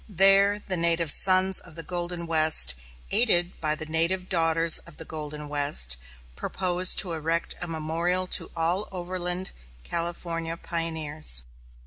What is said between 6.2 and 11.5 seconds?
propose to erect a memorial to all overland California pioneers.